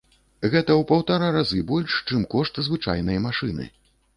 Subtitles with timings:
[0.53, 3.71] Гэта ў паўтара разы больш, чым кошт звычайнай машыны.